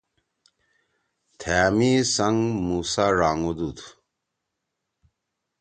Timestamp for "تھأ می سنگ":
1.39-2.37